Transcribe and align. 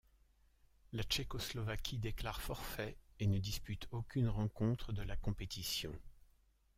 La 0.93 1.03
Tchécoslovaquie 1.03 1.99
déclare 1.99 2.41
forfait 2.41 2.97
et 3.19 3.27
ne 3.27 3.37
dispute 3.37 3.87
aucune 3.91 4.29
rencontre 4.29 4.93
de 4.93 5.03
la 5.03 5.15
compétition. 5.15 5.91